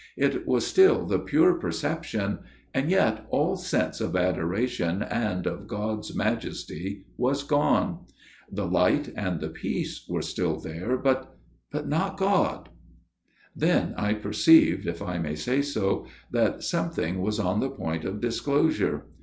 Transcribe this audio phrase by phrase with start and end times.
[0.17, 2.39] It was still the pure perception,
[2.73, 8.07] and yet all sense of adoration and of God's Majesty was gone.
[8.51, 10.61] The light and the peace were there still,
[11.03, 11.37] but
[11.71, 12.69] but not God...."
[13.65, 18.03] Then I perceived, if I may say so, that some thing was on the point
[18.03, 19.05] of disclosure.